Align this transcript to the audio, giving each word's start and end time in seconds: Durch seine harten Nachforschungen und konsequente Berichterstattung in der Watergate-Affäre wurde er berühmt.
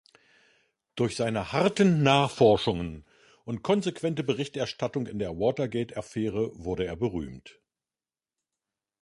Durch 0.95 1.15
seine 1.15 1.51
harten 1.51 2.01
Nachforschungen 2.01 3.05
und 3.45 3.61
konsequente 3.61 4.23
Berichterstattung 4.23 5.05
in 5.05 5.19
der 5.19 5.37
Watergate-Affäre 5.37 6.49
wurde 6.57 6.85
er 6.87 6.95
berühmt. 6.95 7.61